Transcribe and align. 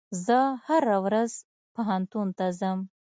زه 0.25 0.39
هره 0.65 0.97
ورځ 1.05 1.31
پوهنتون 1.73 2.27
ته 2.37 2.45
ځم. 2.59 2.79